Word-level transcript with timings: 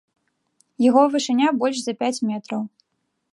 Яго 0.89 1.03
вышыня 1.15 1.47
больш 1.65 1.77
за 1.83 1.93
пяць 2.01 2.17
метраў. 2.31 2.61